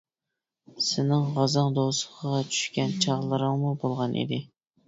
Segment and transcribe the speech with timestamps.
[0.85, 4.43] سېنىڭ غازاڭ دوزىخىغا چۈشكەن چاغلىرىڭمۇ بولغان ئىدى.